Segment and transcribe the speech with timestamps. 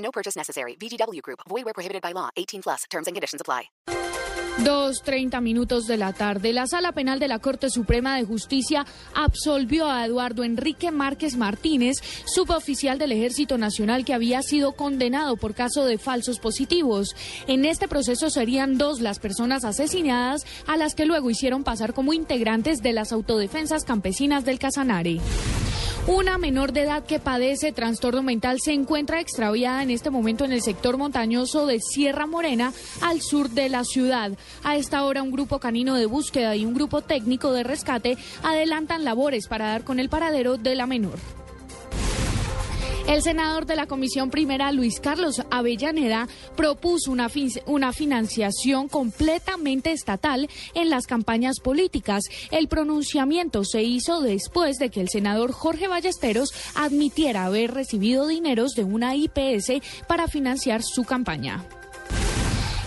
[0.00, 0.76] No purchase necessary.
[0.76, 1.40] VGW Group.
[1.48, 2.30] Void where prohibited by law.
[2.36, 2.84] 18 plus.
[2.90, 3.70] Terms and conditions apply.
[4.64, 8.84] Dos treinta minutos de la tarde, la Sala Penal de la Corte Suprema de Justicia
[9.14, 11.96] absolvió a Eduardo Enrique Márquez Martínez,
[12.26, 17.16] suboficial del Ejército Nacional que había sido condenado por caso de falsos positivos.
[17.46, 22.12] En este proceso serían dos las personas asesinadas a las que luego hicieron pasar como
[22.12, 25.20] integrantes de las autodefensas campesinas del Casanare.
[26.12, 30.50] Una menor de edad que padece trastorno mental se encuentra extraviada en este momento en
[30.50, 34.32] el sector montañoso de Sierra Morena, al sur de la ciudad.
[34.64, 39.04] A esta hora, un grupo canino de búsqueda y un grupo técnico de rescate adelantan
[39.04, 41.39] labores para dar con el paradero de la menor.
[43.10, 47.28] El senador de la Comisión Primera, Luis Carlos Avellaneda, propuso una,
[47.66, 52.22] una, financiación completamente estatal en las campañas políticas.
[52.52, 58.74] El pronunciamiento se hizo después de que el senador Jorge Ballesteros admitiera haber recibido dineros
[58.74, 61.66] de una IPS para financiar su campaña.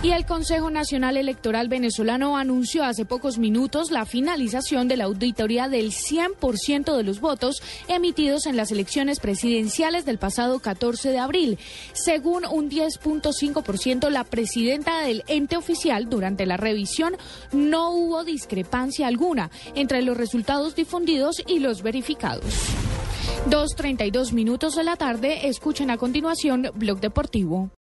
[0.04, 5.70] Y el Consejo Nacional Electoral venezolano anunció hace pocos minutos la finalización de la auditoría
[5.70, 11.58] del 100% de los votos emitidos en las elecciones presidenciales del pasado 14 de abril.
[11.94, 17.16] Según un 10.5%, la presidenta del ente oficial durante la revisión
[17.54, 22.44] no hubo discrepancia alguna entre los resultados difundidos y los verificados.
[23.50, 27.70] 2.32 minutos de la tarde, escuchen a continuación Blog Deportivo.